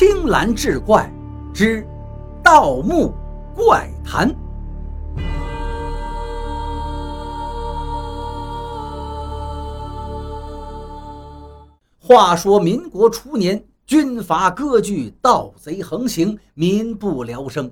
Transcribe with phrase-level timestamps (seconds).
[0.00, 1.12] 青蓝志怪
[1.52, 1.86] 之
[2.42, 3.12] 盗墓
[3.54, 4.34] 怪谈。
[11.98, 17.70] 话说民国初年，军阀割据，盗贼横行，民不聊生。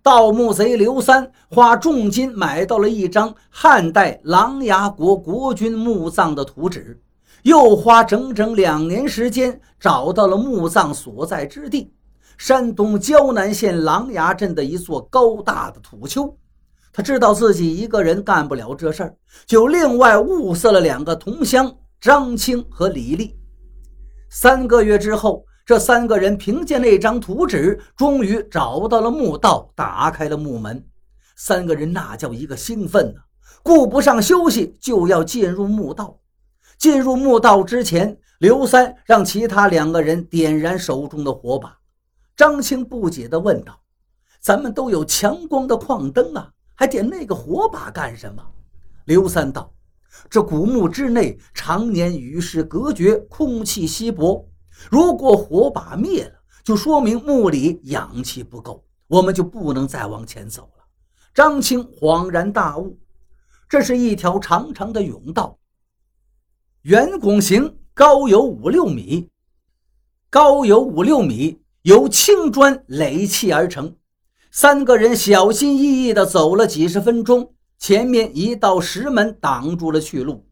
[0.00, 7.02] 盗墓贼刘三花重金买到了一张汉代琅琊国国君墓葬的图纸。
[7.42, 11.92] 又花整整两年时间找到了墓葬所在之地——
[12.36, 16.36] 山东胶南县琅琊镇的一座高大的土丘。
[16.92, 19.14] 他知道自己一个人干不了这事儿，
[19.46, 23.38] 就另外物色了两个同乡张青和李丽。
[24.30, 30.84] 三个月之后，这三个人凭借那张图纸，终于找到了墓道，打开了墓门。
[31.36, 33.20] 三个人那叫一个兴奋呐，
[33.62, 36.18] 顾不上休息，就要进入墓道。
[36.78, 41.76] 进入墓道之前，刘三让其他两个人点燃手中的火把。
[42.36, 43.80] 张青不解地问道
[44.40, 48.40] ：“咱们都有强光的矿灯啊，还点那个火把干什么？”
[49.06, 49.72] 刘三道
[50.30, 54.48] ：“这古墓之内常年与世隔绝，空气稀薄，
[54.88, 60.84] 如果火把灭了，就说明墓里氧气不够，我们就不能再往前走了。”
[61.34, 62.96] 张青恍然大悟
[63.68, 65.58] ：“这是一条长长的甬道。”
[66.88, 69.28] 圆拱形，高有五六米，
[70.30, 73.94] 高有五六米，由青砖垒砌而成。
[74.50, 80.46] 三个人小心翼翼地走了几十分钟，前面一道石门挡住了去路。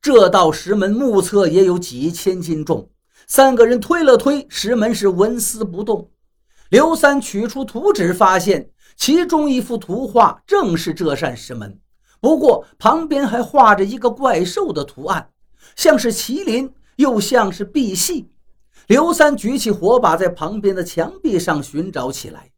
[0.00, 2.88] 这道石门目测也有几千斤重，
[3.26, 6.10] 三个人推了推，石门是纹丝不动。
[6.70, 11.78] 刘三取出图纸，发现其中一幅图画正是这扇石门，
[12.22, 15.28] 不过旁边还画着一个怪兽的图案。
[15.76, 18.26] 像是麒麟，又像是赑屃。
[18.86, 22.50] 刘三举起火把，在旁边的墙壁上寻找起来。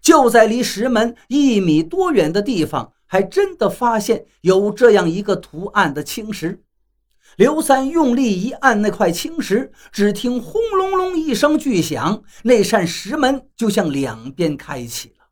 [0.00, 6.62] 就在离石门一米多远的地方，还真的发现有这样一个图案的青石。
[7.36, 15.26] 刘三用力一按那块青石，只听轰隆隆一声巨响，那扇石门就向两边开启了。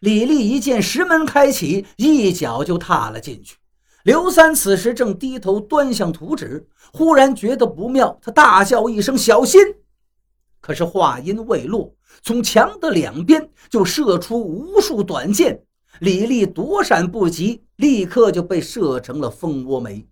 [0.00, 3.56] 李丽一见石门开启，一脚就踏了进去。
[4.06, 9.60] 刘三此时正低头端详图纸，忽然觉得不妙，他大叫一声：“小心！”
[10.62, 15.60] 可是话音未落，从墙的两边就射出无数短箭，
[15.98, 20.06] 李丽躲闪不及，立刻就被射成了蜂窝煤。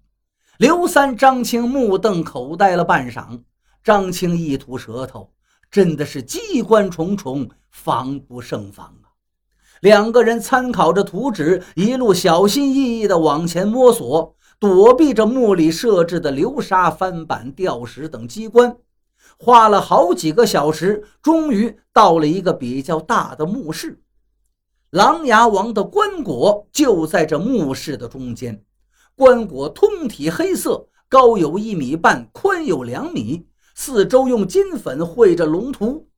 [0.59, 3.41] 刘三、张青目瞪口呆了半晌。
[3.85, 5.31] 张青一吐舌头，
[5.71, 8.93] 真的是机关重重，防不胜防。
[9.85, 18.79] 两个人参考着图纸，一路小心翼翼地往前摸索，躲避着墓里设置的流沙、翻板、吊石等机关。
[19.39, 24.01] 花了好几个小时，终于到了一个比较大的墓室。
[24.89, 28.65] 琅琊王的棺椁就在这墓室的中间。
[29.15, 36.09] 棺椁通体黑色，高有一米半，宽有两米，四周用金粉绘着龙图。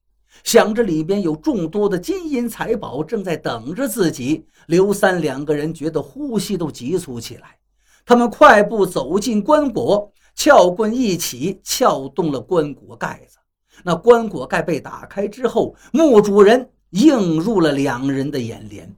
[0.45, 7.59] 想着里边有众多的金银财宝正在等着自己，刘三两个人觉得呼吸都急促起来。
[8.05, 13.39] 他们快步走进棺椁，撬棍一起撬动了棺椁盖子。
[13.83, 18.97] 那棺椁盖被打开之后，墓主人映入了两人的眼帘。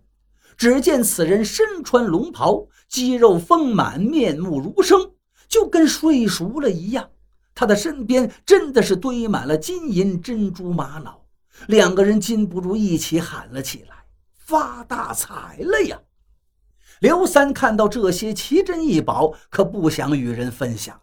[0.57, 5.13] 只见此人身穿龙袍，肌肉丰满，面目如生，
[5.49, 7.09] 就跟睡熟了一样。
[7.59, 11.27] 他的身边真的是堆满了金银珍珠玛瑙。
[11.67, 13.97] 两个人禁不住一起喊了起来
[14.39, 16.01] ：“发大财了呀！”
[17.03, 21.03] 刘三看到这些奇珍异宝，可不想与人分享了。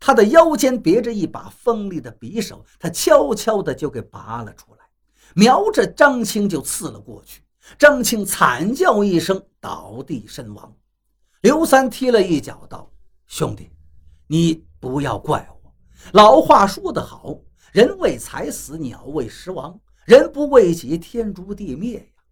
[0.00, 4.80] 他的腰间别着一把锋利的匕首，他悄悄地就给拔了出来，
[5.36, 7.42] 瞄着张青就刺了过去。
[7.78, 10.74] 张青惨叫一声，倒地身亡。
[11.42, 12.90] 刘三踢了一脚，道
[13.28, 13.70] ：“兄弟，
[14.26, 15.55] 你不要怪我。
[16.12, 17.36] 老话说得好。”
[17.72, 19.78] 人为财死，鸟为食亡。
[20.06, 22.22] 人不为己，天诛地灭呀！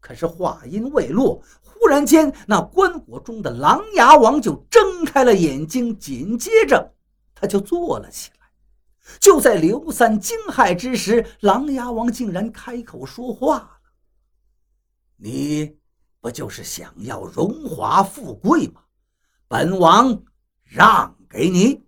[0.00, 6.94] 可是话音未落，忽然间，那棺椁中的琅琊王就睁开了眼睛，紧接着
[7.34, 8.46] 他就坐了起来。
[9.20, 13.70] 就在刘三惊骇之时，琅琊王竟然开口说话了
[15.18, 15.76] ：“你
[16.20, 18.80] 不就是想要荣华富贵吗？
[19.46, 20.22] 本王
[20.64, 21.84] 让给你。”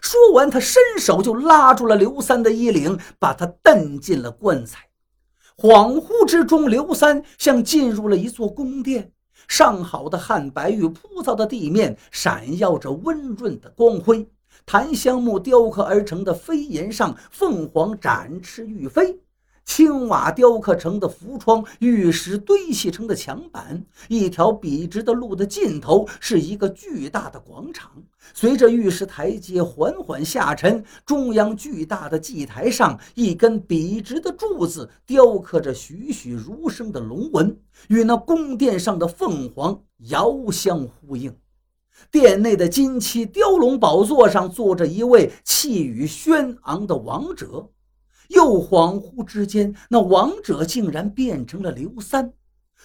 [0.00, 4.88] 说完，他伸手就拉住了刘三的衣领，把他蹬进了棺材。
[5.56, 9.12] 恍惚之中，刘三像进入了一座宫殿，
[9.48, 14.28] 上好的汉白玉铺造的地面闪耀着温润的光辉。
[14.66, 19.20] 檀香木雕刻而成的飞檐上，凤凰展翅欲飞。
[19.64, 27.90] 青瓦雕刻成的浮窗，玉石堆砌成的墙板，一条笔直的路的尽头是一个巨大的广场。
[28.32, 37.58] 随着玉石台阶缓缓下沉，中央巨大的祭台上，一根笔直的柱子雕刻着栩栩如生的龙纹，
[37.88, 41.34] 与那宫殿上的凤凰遥相呼应。
[42.10, 47.70] 殿内的金漆雕龙宝座上坐着一位气宇轩昂的王者。
[48.28, 52.32] 又恍惚之间，那王者竟然变成了刘三。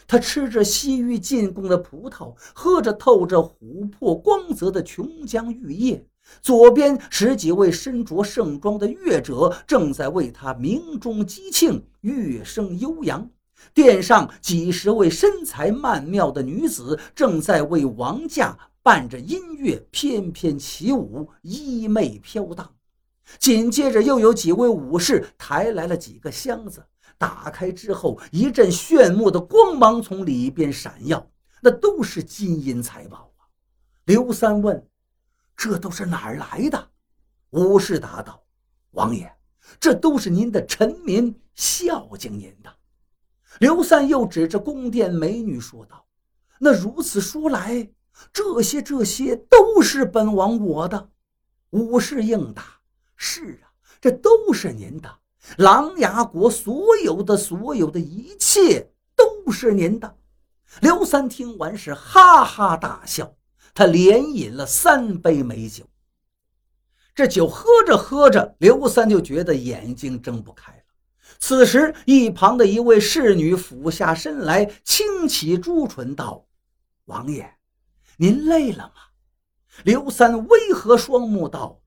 [0.08, 6.06] 他吃着西域进贡的葡萄，喝着透着琥珀光泽的琼浆玉液。
[6.42, 13.30] 左边十几位身着盛装的乐者正在为他鸣钟击磬，乐声悠扬。
[13.74, 22.79] 殿上几十位身材曼妙的女子正在为王驾伴着音乐翩翩起舞，衣袂飘荡。
[23.38, 26.84] 紧接着，又有几位武士抬来了几个箱子，
[27.18, 31.26] 打开之后，一阵炫目的光芒从里边闪耀，
[31.62, 33.46] 那都是金银财宝啊！
[34.06, 34.88] 刘三问
[35.56, 36.90] ：“这都是哪儿来的？”
[37.52, 38.42] 武士答道
[38.92, 39.32] ：“王爷，
[39.80, 42.74] 这都是您的臣民孝敬您的。”
[43.60, 46.06] 刘三又指着宫殿美女说道
[46.60, 47.90] ：“那如此说来，
[48.34, 51.10] 这些这些都是本王我的。”
[51.72, 52.79] 武士应答。
[53.22, 53.68] 是啊，
[54.00, 55.14] 这都是您的。
[55.58, 60.18] 琅琊国所有的所有的一切都是您的。
[60.80, 63.36] 刘三听完是哈哈大笑，
[63.74, 65.84] 他连饮了三杯美酒。
[67.14, 70.84] 这酒喝着喝着，刘三就觉得眼睛睁不开了。
[71.40, 76.46] 此时，一旁的一位侍女俯下身来，轻启朱唇道
[77.06, 77.54] ：“王爷，
[78.16, 78.94] 您累了吗？”
[79.84, 81.79] 刘三微合双目道。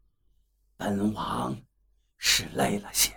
[0.85, 1.57] 本王
[2.19, 3.13] 是累了些，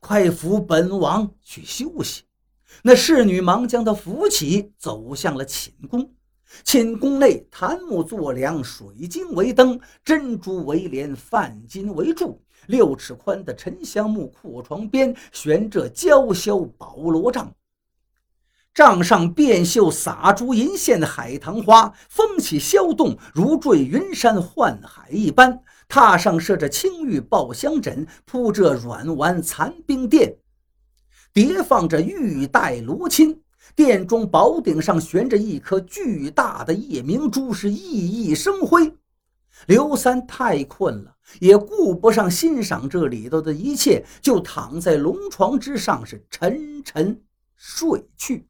[0.00, 2.22] 快扶本王去休息。
[2.80, 6.10] 那侍女忙将他扶起，走向了寝宫。
[6.64, 12.42] 寝宫内，檀木做梁，水晶为灯，珍珠为帘，泛金为柱。
[12.66, 17.54] 六尺宽的沉香木阔床边，悬着娇绡宝罗帐。
[18.72, 25.62] 帐上遍绣洒珠银线的海棠花，风起萧动，如坠云山幻海一般。
[25.92, 30.34] 榻上设着青玉抱香枕，铺着软丸残冰垫，
[31.34, 33.36] 叠放着玉带罗衾。
[33.76, 38.90] 殿中宝顶上悬着一颗巨大的夜明珠，是熠熠生辉。
[39.66, 47.22] 刘三太困了，也顾不上欣赏这里头的一切，就躺在龙床之上，是沉沉
[47.54, 48.48] 睡去。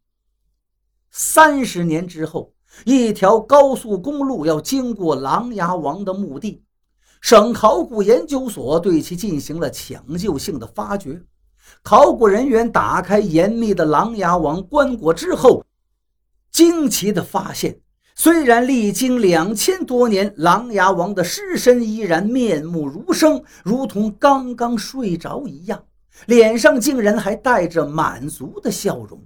[1.11, 2.55] 三十年之后，
[2.85, 6.62] 一条高速公路要经过琅琊王的墓地。
[7.23, 11.23] 省考古研究所对其进行了抢救性的发掘。
[11.81, 15.65] 考古人员打开严密的琅琊王棺椁之后，
[16.51, 17.79] 惊奇地发现，
[18.17, 25.85] 虽然历经两千多年，琅琊王的尸身依然面目如生，如同刚刚睡着一样，
[26.27, 29.25] 脸上竟然还带着满足的笑容。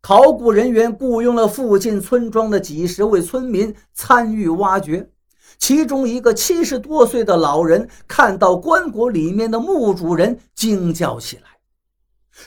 [0.00, 5.08] 考古人员雇佣了附近村庄的几十位村民参与挖掘。
[5.58, 11.44] 其中一个七十多岁的老人看到棺椁里面的墓主人，惊叫起来：“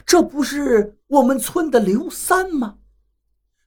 [0.06, 2.76] 这不是我们村的刘三吗？”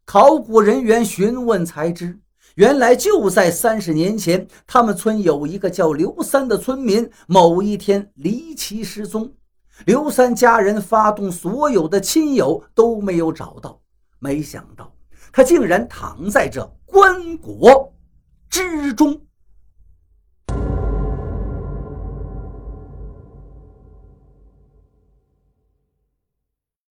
[0.05, 2.19] 考古人员询问才知，
[2.55, 9.33] 原来就在三十年前，他们村有一个叫刘三的村民，某一天离奇失踪。
[9.85, 13.81] 刘三家人发动所有的亲友都没有找到，
[14.19, 14.93] 没想到
[15.31, 17.91] 他竟然躺在这棺椁
[18.51, 19.21] 之中。